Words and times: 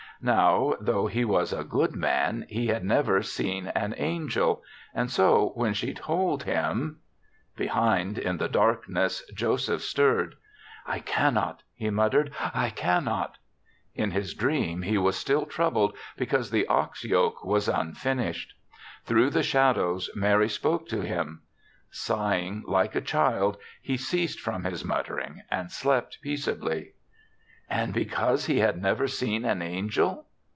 Now, 0.23 0.75
though 0.79 1.07
he 1.07 1.25
was 1.25 1.51
a 1.51 1.63
good 1.63 1.95
man, 1.95 2.45
he 2.47 2.67
had 2.67 2.83
never 2.83 3.23
seen 3.23 3.69
an 3.69 3.95
angel; 3.97 4.61
and 4.93 5.09
so, 5.09 5.49
when 5.55 5.73
she 5.73 5.95
told 5.95 6.43
him'' 6.43 6.99
Behind, 7.57 8.19
in 8.19 8.37
the 8.37 8.47
darkness, 8.47 9.25
Joseph 9.33 9.81
stirred. 9.81 10.35
"I 10.85 10.99
cannot, 10.99 11.63
he 11.73 11.89
muttered; 11.89 12.31
''I 12.39 12.69
cannot.*' 12.75 13.39
In 13.95 14.11
his 14.11 14.35
dreams 14.35 14.85
he 14.85 14.95
was 14.99 15.15
26 15.15 15.15
THE 15.15 15.15
SEVENTH 15.15 15.15
CHRISTMAS 15.15 15.17
still 15.57 15.65
troubled 15.65 15.97
because 16.15 16.51
the 16.51 16.67
ox 16.67 17.03
yoke 17.03 17.43
was 17.43 17.67
unfinished. 17.67 18.53
Through 19.03 19.31
the 19.31 19.41
shad 19.41 19.79
ows 19.79 20.07
Mary 20.13 20.49
spoke 20.49 20.87
to 20.89 21.01
him. 21.01 21.41
Sighing 21.89 22.63
like 22.67 22.93
a 22.93 23.01
child, 23.01 23.57
he 23.81 23.97
ceased 23.97 24.39
from 24.39 24.65
his 24.65 24.85
mut 24.85 25.07
tering 25.07 25.37
and 25.49 25.71
slept 25.71 26.19
peaceably. 26.21 26.93
"And 27.73 27.93
because 27.93 28.47
he 28.47 28.59
had 28.59 28.81
never 28.81 29.07
seen 29.07 29.45
an 29.45 29.61
angel?" 29.61 30.25